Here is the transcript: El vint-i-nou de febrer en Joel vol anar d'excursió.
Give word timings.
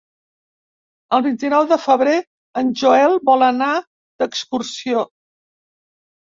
El 1.17 1.23
vint-i-nou 1.27 1.67
de 1.71 1.77
febrer 1.83 2.15
en 2.63 2.71
Joel 2.79 3.13
vol 3.31 3.45
anar 3.49 3.69
d'excursió. 4.25 5.05